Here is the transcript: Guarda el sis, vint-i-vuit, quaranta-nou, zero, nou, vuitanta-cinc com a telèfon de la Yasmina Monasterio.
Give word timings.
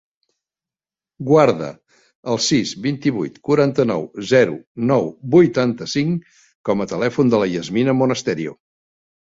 Guarda 1.27 1.67
el 2.33 2.41
sis, 2.47 2.71
vint-i-vuit, 2.87 3.37
quaranta-nou, 3.51 4.09
zero, 4.33 4.59
nou, 4.95 5.09
vuitanta-cinc 5.37 6.35
com 6.71 6.85
a 6.85 6.91
telèfon 6.95 7.33
de 7.37 7.45
la 7.47 7.53
Yasmina 7.55 7.99
Monasterio. 8.05 8.61